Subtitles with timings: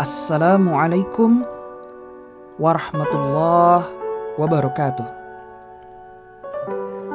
[0.00, 1.44] Assalamualaikum
[2.56, 3.84] warahmatullahi
[4.40, 5.04] wabarakatuh.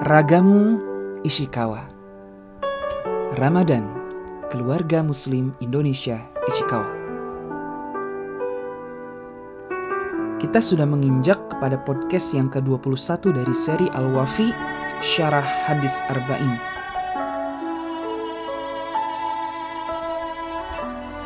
[0.06, 0.78] Ragamu
[1.26, 1.90] Ishikawa.
[3.42, 3.90] Ramadan,
[4.54, 6.86] keluarga muslim Indonesia Ishikawa.
[10.38, 14.54] Kita sudah menginjak kepada podcast yang ke-21 dari seri Al-Wafi
[15.02, 16.75] Syarah Hadis Arba'in.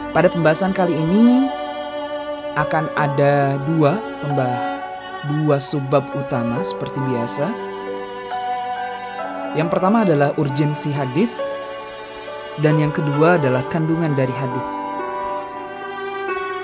[0.10, 1.46] Pada pembahasan kali ini
[2.58, 4.58] akan ada dua pembah
[5.30, 7.46] dua subbab utama seperti biasa.
[9.54, 11.30] Yang pertama adalah urgensi hadis
[12.66, 14.68] dan yang kedua adalah kandungan dari hadis.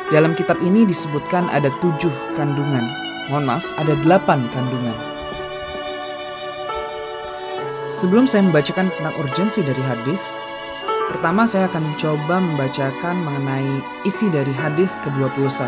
[0.09, 2.85] Dalam kitab ini disebutkan ada tujuh kandungan.
[3.29, 4.97] Mohon maaf, ada delapan kandungan.
[7.85, 10.21] Sebelum saya membacakan tentang urgensi dari hadis,
[11.13, 15.61] Pertama saya akan coba membacakan mengenai isi dari hadis ke-21.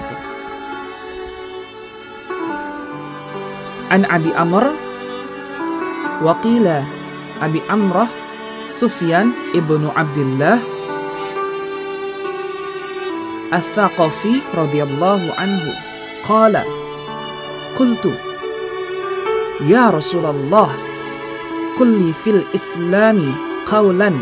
[3.88, 4.76] An Abi Amr
[6.20, 6.84] Waqila
[7.40, 8.10] Abi Amrah
[8.68, 10.60] Sufyan ibnu Abdullah
[13.48, 15.72] Al-Thaqafi radhiyallahu anhu
[16.28, 16.68] qala
[17.80, 18.12] qultu
[19.64, 20.68] ya Rasulullah
[21.80, 23.32] kulli fil islami
[23.64, 24.20] qawlan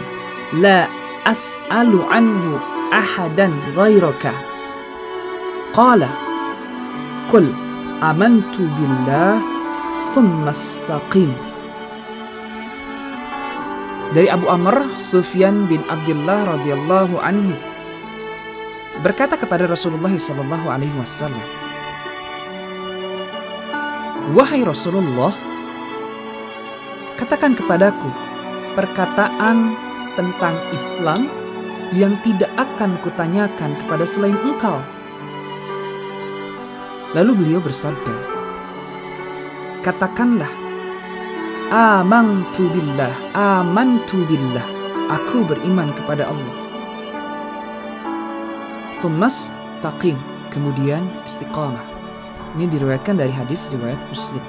[0.61, 0.85] la
[1.25, 2.61] as'alu anhu
[2.93, 4.31] ahadan ghairaka.
[5.73, 6.25] Qala
[7.25, 7.49] Qul
[8.05, 9.41] amantu billah
[10.13, 11.33] thumma istaqim.
[14.13, 17.57] Dari Abu Amr, Sufyan bin Abdullah radhiyallahu anhu
[19.01, 21.43] berkata kepada Rasulullah sallallahu alaihi wasallam,
[24.37, 25.33] "Wahai Rasulullah,
[27.17, 28.07] katakan kepadaku
[28.77, 29.73] perkataan
[30.15, 31.27] tentang Islam
[31.93, 34.81] yang tidak akan kutanyakan kepada selain engkau.
[37.15, 38.15] Lalu beliau bersabda,
[39.85, 40.51] Katakanlah,
[41.65, 44.65] Amantu billah, amantu billah,
[45.09, 46.57] aku beriman kepada Allah.
[49.01, 49.49] Thumas
[49.81, 50.13] taqim,
[50.53, 51.81] kemudian istiqamah.
[52.53, 54.45] Ini diriwayatkan dari hadis riwayat Muslim.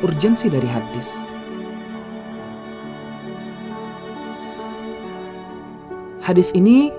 [0.00, 1.27] Urgensi dari hadis.
[6.28, 6.92] Hadis ini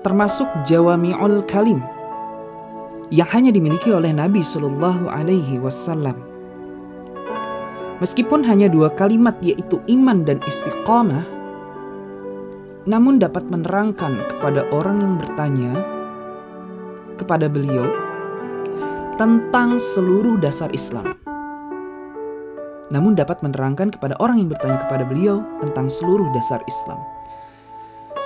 [0.00, 1.84] termasuk jawami'ul kalim
[3.12, 6.16] yang hanya dimiliki oleh Nabi Shallallahu Alaihi Wasallam.
[8.00, 11.20] Meskipun hanya dua kalimat yaitu iman dan istiqamah,
[12.88, 15.84] namun dapat menerangkan kepada orang yang bertanya
[17.20, 17.84] kepada beliau
[19.20, 21.12] tentang seluruh dasar Islam.
[22.88, 27.19] Namun dapat menerangkan kepada orang yang bertanya kepada beliau tentang seluruh dasar Islam.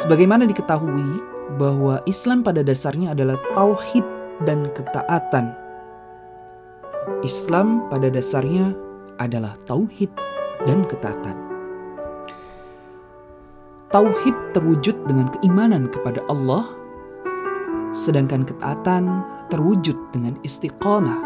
[0.05, 1.17] Sebagaimana diketahui
[1.57, 4.05] bahwa Islam pada dasarnya adalah tauhid
[4.45, 5.57] dan ketaatan.
[7.25, 8.77] Islam pada dasarnya
[9.17, 10.13] adalah tauhid
[10.69, 11.33] dan ketaatan.
[13.89, 16.69] Tauhid terwujud dengan keimanan kepada Allah,
[17.97, 21.17] sedangkan ketaatan terwujud dengan istiqomah,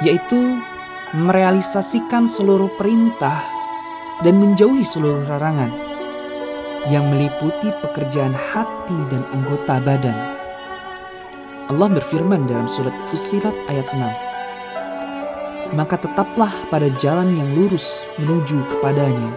[0.00, 0.56] yaitu
[1.12, 3.44] merealisasikan seluruh perintah
[4.24, 5.89] dan menjauhi seluruh larangan
[6.88, 10.16] yang meliputi pekerjaan hati dan anggota badan.
[11.68, 15.76] Allah berfirman dalam surat Fusilat ayat 6.
[15.76, 19.30] Maka tetaplah pada jalan yang lurus menuju kepadanya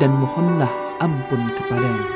[0.00, 2.08] dan mohonlah ampun kepadanya.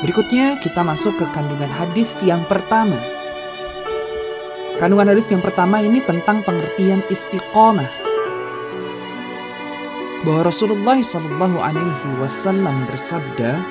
[0.00, 2.96] Berikutnya kita masuk ke kandungan hadis yang pertama.
[4.76, 8.05] Kandungan hadis yang pertama ini tentang pengertian istiqomah.
[10.26, 13.62] Bahwa Rasulullah Shallallahu Alaihi Wasallam bersabda,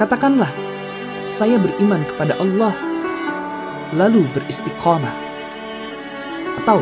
[0.00, 0.48] katakanlah,
[1.28, 2.72] saya beriman kepada Allah,
[3.92, 5.12] lalu beristiqomah.
[6.64, 6.80] Atau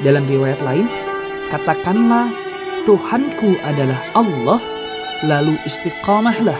[0.00, 0.88] dalam riwayat lain,
[1.52, 2.32] katakanlah
[2.88, 4.56] Tuhanku adalah Allah,
[5.20, 6.56] lalu istiqamahlah.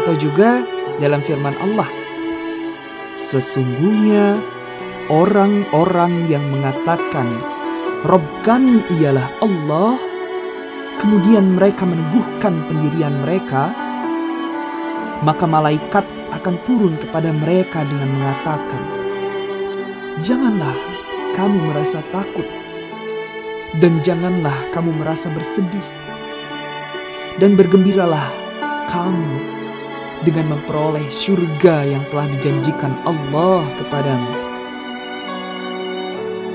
[0.00, 0.64] Atau juga
[0.96, 1.92] dalam firman Allah,
[3.20, 4.40] sesungguhnya
[5.12, 7.57] orang-orang yang mengatakan
[8.06, 9.98] Rob kami ialah Allah,
[11.02, 13.74] kemudian mereka meneguhkan pendirian mereka,
[15.26, 18.82] maka malaikat akan turun kepada mereka dengan mengatakan,
[20.22, 20.78] "Janganlah
[21.34, 22.46] kamu merasa takut,
[23.82, 25.88] dan janganlah kamu merasa bersedih,
[27.42, 28.30] dan bergembiralah
[28.86, 29.58] kamu
[30.22, 34.32] dengan memperoleh surga yang telah dijanjikan Allah kepadamu."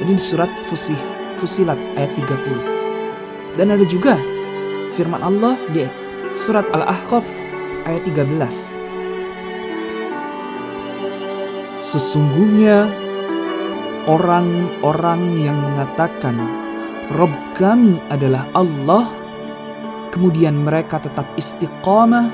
[0.08, 1.00] Ini surat Fusih,
[1.44, 3.60] Fusilat ayat 30.
[3.60, 4.16] Dan ada juga
[4.96, 5.84] firman Allah di
[6.32, 7.28] surat Al-Ahqaf
[7.84, 8.24] ayat 13.
[11.84, 12.88] Sesungguhnya
[14.08, 16.40] orang-orang yang mengatakan
[17.12, 19.04] Rob kami adalah Allah
[20.16, 22.32] kemudian mereka tetap istiqamah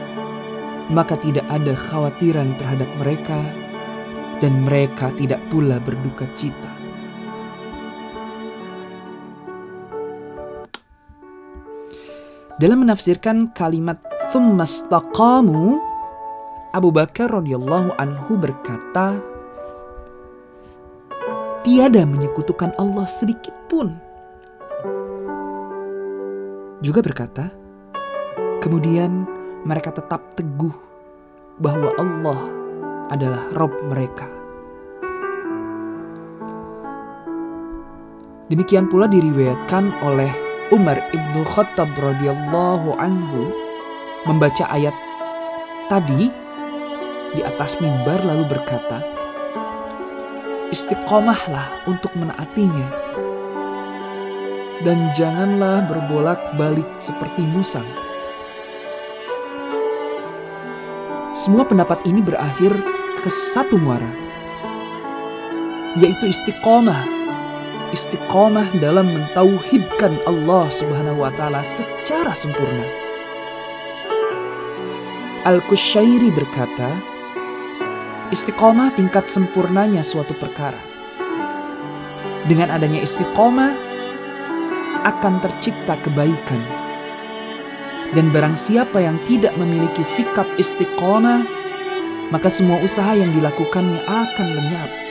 [0.93, 3.41] maka tidak ada khawatiran terhadap mereka
[4.37, 6.68] dan mereka tidak pula berduka cita.
[12.59, 13.95] Dalam menafsirkan kalimat
[14.35, 15.79] "thummastaqamu",
[16.75, 19.15] Abu Bakar radhiyallahu anhu berkata,
[21.63, 23.95] tiada menyekutukan Allah sedikit pun.
[26.83, 27.47] Juga berkata,
[28.59, 29.23] kemudian
[29.63, 30.75] mereka tetap teguh
[31.63, 32.39] bahwa Allah
[33.07, 34.27] adalah Rob mereka.
[38.51, 43.49] Demikian pula diriwayatkan oleh Umar ibnu Khattab radhiyallahu anhu
[44.29, 44.93] membaca ayat
[45.89, 46.29] tadi
[47.33, 49.01] di atas mimbar lalu berkata,
[50.69, 52.85] istiqomahlah untuk menaatinya.
[54.85, 57.89] Dan janganlah berbolak-balik seperti musang.
[61.33, 62.77] Semua pendapat ini berakhir
[63.25, 64.07] ke satu muara,
[65.97, 67.18] yaitu istiqomah.
[67.89, 72.85] Istiqomah dalam mentauhidkan Allah Subhanahu wa taala secara sempurna.
[75.49, 76.93] Al-Kushairi berkata,
[78.29, 80.77] Istiqomah tingkat sempurnanya suatu perkara.
[82.45, 83.73] Dengan adanya istiqomah
[85.09, 86.61] akan tercipta kebaikan.
[88.13, 91.41] Dan barang siapa yang tidak memiliki sikap istiqomah,
[92.29, 95.08] maka semua usaha yang dilakukannya akan lenyap.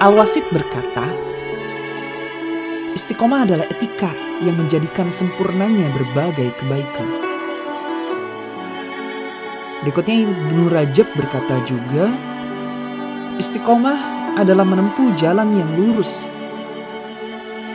[0.00, 1.04] Al-Wasid berkata,
[2.96, 4.08] istiqomah adalah etika
[4.40, 7.08] yang menjadikan sempurnanya berbagai kebaikan.
[9.84, 12.08] Berikutnya Ibnu Rajab berkata juga,
[13.36, 16.24] istiqomah adalah menempuh jalan yang lurus,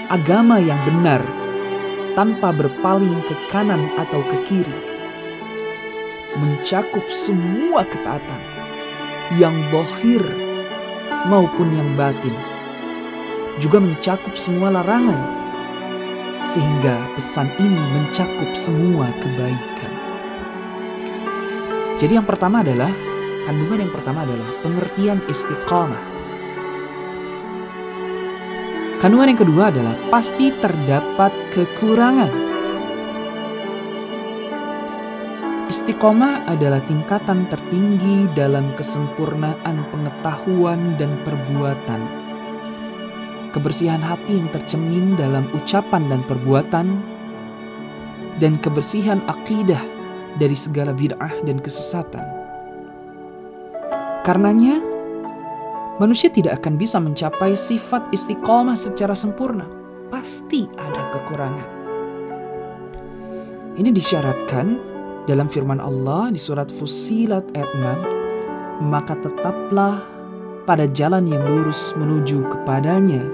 [0.09, 1.21] agama yang benar,
[2.17, 4.79] tanpa berpaling ke kanan atau ke kiri,
[6.41, 8.41] mencakup semua ketaatan,
[9.37, 10.25] yang bohir
[11.25, 12.33] maupun yang batin,
[13.57, 15.17] juga mencakup semua larangan,
[16.37, 19.93] sehingga pesan ini mencakup semua kebaikan.
[21.97, 22.91] Jadi yang pertama adalah
[23.49, 26.03] kandungan yang pertama adalah pengertian istiqamah.
[28.99, 32.44] Kandungan yang kedua adalah pasti terdapat kekurangan.
[35.65, 42.01] Istiqomah adalah tingkatan tertinggi dalam kesempurnaan pengetahuan dan perbuatan.
[43.49, 46.87] Kebersihan hati yang tercemin dalam ucapan dan perbuatan,
[48.37, 49.81] dan kebersihan akidah
[50.37, 52.21] dari segala bid'ah dan kesesatan.
[54.21, 54.77] Karenanya,
[55.97, 59.65] manusia tidak akan bisa mencapai sifat istiqomah secara sempurna.
[60.13, 61.69] Pasti ada kekurangan.
[63.81, 64.94] Ini disyaratkan
[65.25, 70.05] dalam firman Allah di surat Fusilat ayat 6, maka tetaplah
[70.69, 73.25] pada jalan yang lurus menuju kepadanya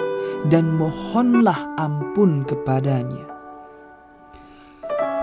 [0.48, 3.28] dan mohonlah ampun kepadanya.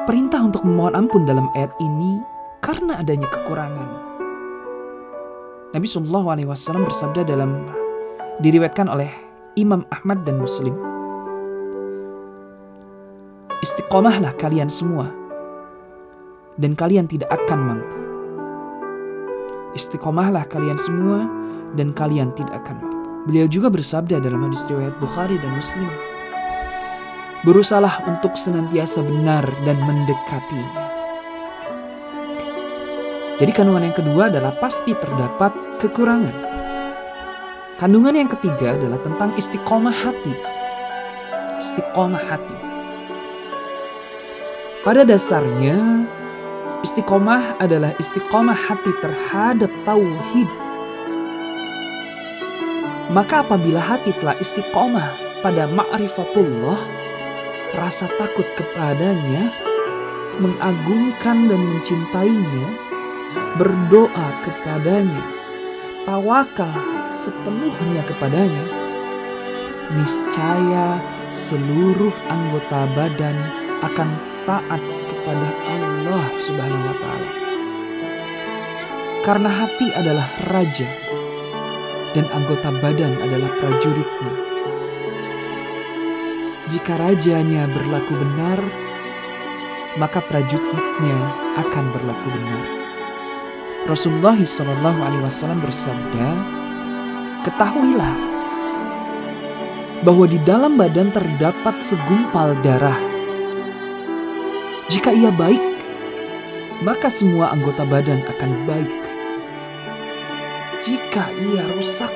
[0.05, 2.21] Perintah untuk memohon ampun dalam ayat ini
[2.65, 3.89] karena adanya kekurangan.
[5.77, 7.69] Nabi Shallallahu Alaihi Wasallam bersabda dalam
[8.41, 9.13] diriwetkan oleh
[9.61, 10.73] Imam Ahmad dan Muslim.
[13.61, 15.18] Istiqomahlah kalian semua
[16.59, 17.97] dan kalian tidak akan mampu.
[19.79, 21.25] Istiqomahlah kalian semua
[21.79, 22.99] dan kalian tidak akan mampu.
[23.31, 25.91] Beliau juga bersabda dalam hadis riwayat Bukhari dan Muslim.
[27.47, 30.91] Berusahalah untuk senantiasa benar dan mendekatinya.
[33.39, 36.35] Jadi kandungan yang kedua adalah pasti terdapat kekurangan.
[37.79, 40.35] Kandungan yang ketiga adalah tentang istiqomah hati.
[41.63, 42.57] Istiqomah hati.
[44.83, 46.03] Pada dasarnya,
[46.83, 50.49] istiqomah adalah istiqomah hati terhadap tauhid.
[53.09, 56.79] Maka apabila hati telah istiqomah pada ma'rifatullah,
[57.75, 59.51] rasa takut kepadanya,
[60.39, 62.67] mengagungkan dan mencintainya,
[63.57, 65.25] berdoa kepadanya,
[66.05, 66.71] tawakal
[67.09, 68.65] sepenuhnya kepadanya,
[69.97, 71.01] niscaya
[71.33, 73.37] seluruh anggota badan
[73.81, 74.09] akan
[74.45, 75.88] taat kepada Allah
[76.39, 77.31] Subhanahu wa taala.
[79.27, 80.89] Karena hati adalah raja
[82.15, 84.49] dan anggota badan adalah prajuritnya
[86.69, 88.61] jika rajanya berlaku benar,
[89.97, 91.17] maka prajuritnya
[91.57, 92.65] akan berlaku benar.
[93.89, 96.29] Rasulullah Shallallahu Alaihi Wasallam bersabda,
[97.49, 98.15] ketahuilah
[100.05, 103.01] bahwa di dalam badan terdapat segumpal darah.
[104.93, 105.68] Jika ia baik,
[106.79, 109.01] maka semua anggota badan akan baik.
[110.87, 112.13] Jika ia rusak,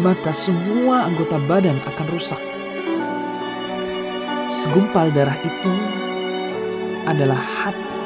[0.00, 2.40] maka semua anggota badan akan rusak.
[4.48, 5.72] Segumpal darah itu
[7.04, 8.00] adalah hati.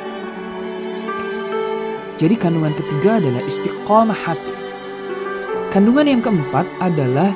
[2.18, 4.54] Jadi kandungan ketiga adalah istiqomah hati.
[5.70, 7.30] Kandungan yang keempat adalah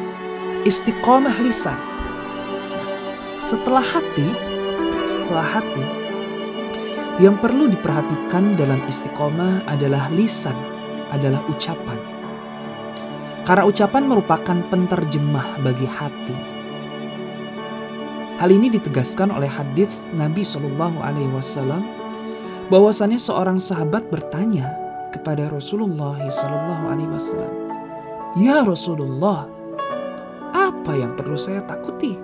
[0.67, 1.79] istiqomah lisan.
[3.39, 4.29] Setelah hati,
[5.07, 6.04] setelah hati,
[7.23, 10.57] yang perlu diperhatikan dalam istiqomah adalah lisan,
[11.15, 11.99] adalah ucapan.
[13.47, 16.37] Karena ucapan merupakan penterjemah bagi hati.
[18.43, 21.87] Hal ini ditegaskan oleh hadis Nabi Shallallahu Alaihi Wasallam
[22.67, 24.75] bahwasannya seorang sahabat bertanya
[25.15, 27.55] kepada Rasulullah Shallallahu Alaihi Wasallam,
[28.35, 29.47] Ya Rasulullah,
[30.51, 32.19] apa yang perlu saya takuti?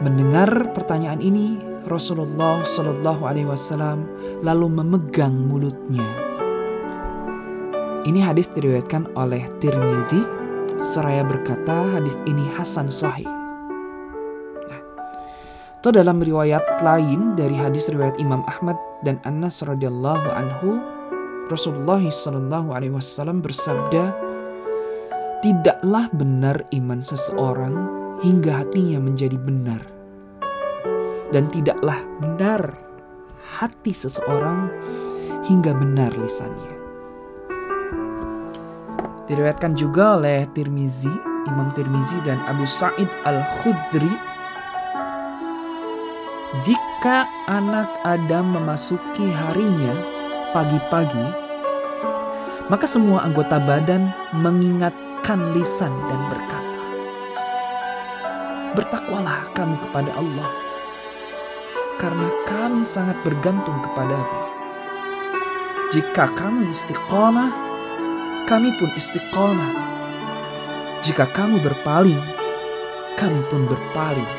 [0.00, 4.08] Mendengar pertanyaan ini, Rasulullah Shallallahu Alaihi Wasallam
[4.40, 6.04] lalu memegang mulutnya.
[8.08, 10.20] Ini hadis diriwayatkan oleh Tirmidzi
[10.80, 13.28] seraya berkata hadis ini hasan sahih.
[14.68, 14.80] Nah,
[15.80, 20.80] dalam riwayat lain dari hadis riwayat Imam Ahmad dan Anas radhiyallahu anhu,
[21.52, 24.12] Rasulullah Shallallahu alaihi wasallam bersabda,
[25.44, 27.76] "Tidaklah benar iman seseorang
[28.24, 29.93] hingga hatinya menjadi benar."
[31.34, 32.78] Dan tidaklah benar
[33.58, 34.70] hati seseorang
[35.50, 36.74] hingga benar lisannya.
[39.26, 41.10] Diriwayatkan juga oleh Tirmizi,
[41.50, 44.14] Imam Tirmizi dan Abu Sa'id Al-Khudri.
[46.62, 49.90] Jika anak Adam memasuki harinya
[50.54, 51.26] pagi-pagi,
[52.70, 54.06] maka semua anggota badan
[54.38, 56.80] mengingatkan lisan dan berkata,
[58.78, 60.63] Bertakwalah kamu kepada Allah,
[61.98, 64.38] karena kami sangat bergantung kepadamu.
[65.94, 67.50] Jika kamu istiqomah,
[68.50, 69.72] kami pun istiqomah.
[71.06, 72.18] Jika kamu berpaling,
[73.14, 74.30] kami pun berpaling.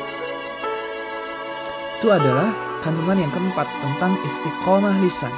[1.96, 2.52] Itu adalah
[2.84, 5.32] kandungan yang keempat tentang istiqomah lisan.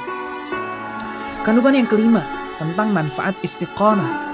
[1.46, 2.26] Kandungan yang kelima
[2.58, 4.26] tentang manfaat istiqomah.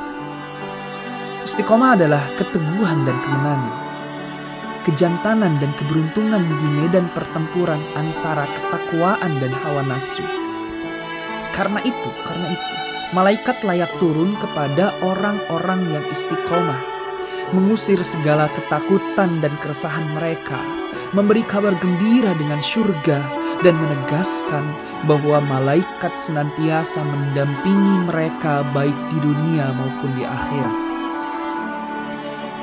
[1.45, 3.84] Istiqomah adalah keteguhan dan kemenangan.
[4.85, 10.21] Kejantanan dan keberuntungan di medan pertempuran antara ketakwaan dan hawa nafsu.
[11.57, 12.75] Karena itu, karena itu,
[13.17, 16.85] malaikat layak turun kepada orang-orang yang istiqomah,
[17.57, 20.61] mengusir segala ketakutan dan keresahan mereka,
[21.17, 23.25] memberi kabar gembira dengan surga,
[23.65, 24.69] dan menegaskan
[25.09, 30.84] bahwa malaikat senantiasa mendampingi mereka baik di dunia maupun di akhirat.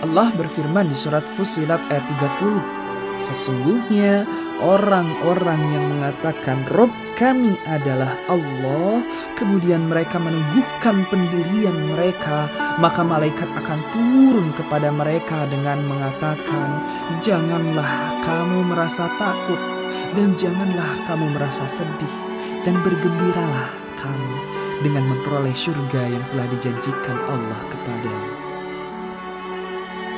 [0.01, 2.01] Allah berfirman di surat Fusilat ayat
[2.41, 4.25] 30, Sesungguhnya
[4.57, 9.05] orang-orang yang mengatakan Rob kami adalah Allah,
[9.37, 12.49] kemudian mereka meneguhkan pendirian mereka,
[12.81, 16.81] maka malaikat akan turun kepada mereka dengan mengatakan,
[17.21, 19.61] "Janganlah kamu merasa takut,
[20.17, 22.15] dan janganlah kamu merasa sedih,
[22.65, 23.69] dan bergembiralah
[24.01, 24.33] kamu
[24.81, 28.50] dengan memperoleh surga yang telah dijanjikan Allah kepadamu."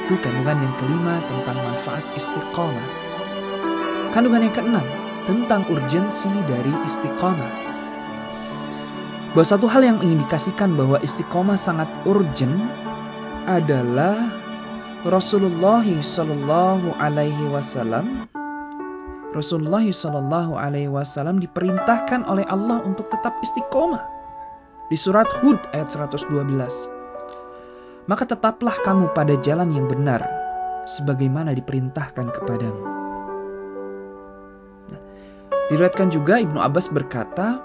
[0.03, 2.88] Itu kandungan yang kelima tentang manfaat istiqomah.
[4.12, 4.88] Kandungan yang keenam
[5.24, 7.53] tentang urgensi dari istiqomah.
[9.31, 12.60] Bahwa satu hal yang mengindikasikan bahwa istiqomah sangat urgent
[13.48, 14.27] adalah
[15.07, 18.27] Rasulullah Shallallahu Alaihi Wasallam.
[19.31, 24.03] Rasulullah Shallallahu Alaihi Wasallam diperintahkan oleh Allah untuk tetap istiqomah
[24.91, 26.92] di surat Hud ayat 112.
[28.03, 30.19] Maka tetaplah kamu pada jalan yang benar,
[30.83, 32.83] sebagaimana diperintahkan kepadamu.
[35.72, 37.63] Diriwayatkan juga Ibnu Abbas berkata,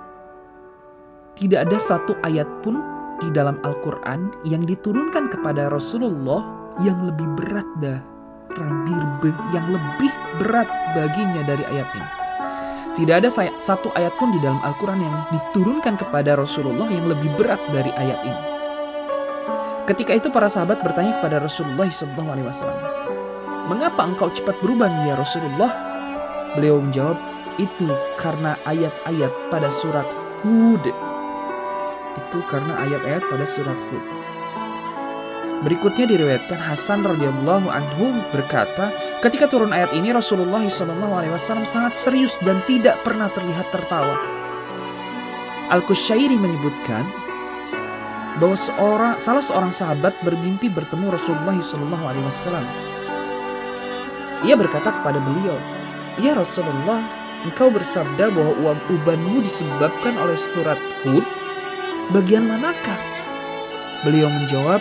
[1.35, 2.79] tidak ada satu ayat pun
[3.19, 6.47] di dalam Al-Quran yang diturunkan kepada Rasulullah
[6.87, 7.99] yang lebih berat dah,
[9.51, 12.11] yang lebih berat baginya dari ayat ini.
[12.95, 17.59] Tidak ada satu ayat pun di dalam Al-Quran yang diturunkan kepada Rasulullah yang lebih berat
[17.75, 18.58] dari ayat ini.
[19.89, 22.45] Ketika itu para sahabat bertanya kepada Rasulullah SAW,
[23.73, 25.73] Mengapa engkau cepat berubah ya Rasulullah?
[26.53, 27.17] Beliau menjawab,
[27.57, 27.89] itu
[28.21, 30.05] karena ayat-ayat pada surat
[30.45, 30.85] Hud.
[32.21, 34.05] Itu karena ayat-ayat pada surat Hud.
[35.65, 38.93] Berikutnya diriwayatkan Hasan radhiyallahu anhu berkata,
[39.25, 44.21] ketika turun ayat ini Rasulullah SAW sangat serius dan tidak pernah terlihat tertawa.
[45.73, 47.28] Al-Kusyairi menyebutkan
[48.39, 52.67] bahwa seorang salah seorang sahabat bermimpi bertemu Rasulullah SAW.
[54.47, 55.59] Ia berkata kepada beliau,
[56.23, 57.03] "Ya Rasulullah,
[57.43, 61.27] engkau bersabda bahwa uang ubanmu disebabkan oleh surat Hud.
[62.15, 62.99] Bagian manakah?"
[64.07, 64.79] Beliau menjawab,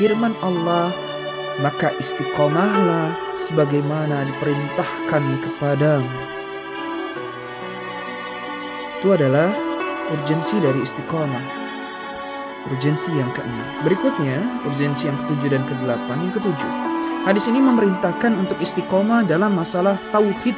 [0.00, 0.88] firman Allah,
[1.60, 6.16] maka istiqomahlah sebagaimana diperintahkan kepadamu.
[8.98, 9.52] Itu adalah
[10.16, 11.63] urgensi dari istiqomah.
[12.64, 13.68] Urgensi yang keenam.
[13.84, 16.16] Berikutnya, urgensi yang ketujuh dan kedelapan.
[16.24, 16.70] Yang ketujuh,
[17.28, 20.56] hadis ini memerintahkan untuk istiqomah dalam masalah tauhid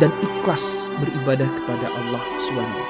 [0.00, 2.80] dan ikhlas beribadah kepada Allah SWT.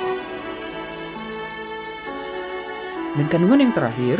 [3.16, 4.18] Dan kandungan yang terakhir,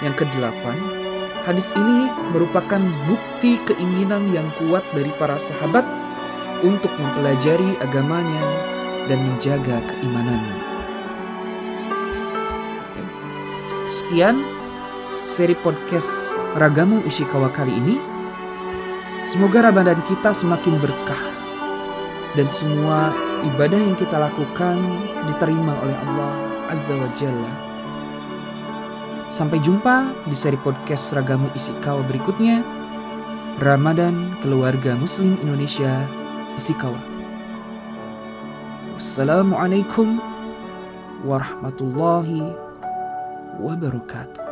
[0.00, 0.78] yang kedelapan,
[1.44, 5.84] hadis ini merupakan bukti keinginan yang kuat dari para sahabat
[6.64, 8.44] untuk mempelajari agamanya
[9.10, 10.65] dan menjaga keimanannya.
[14.06, 14.38] Sekian
[15.26, 17.98] seri podcast Ragamu Ishikawa kali ini.
[19.26, 21.18] Semoga Ramadan kita semakin berkah
[22.38, 23.10] dan semua
[23.42, 24.78] ibadah yang kita lakukan
[25.26, 26.38] diterima oleh Allah
[26.70, 27.50] Azza wa Jalla.
[29.26, 32.62] Sampai jumpa di seri podcast Seragamu Isi Kawa berikutnya.
[33.58, 36.06] Ramadan Keluarga Muslim Indonesia
[36.54, 37.02] Isi Kawa.
[38.94, 40.22] Wassalamualaikum
[41.26, 42.65] warahmatullahi
[43.60, 44.45] wabarakatuh.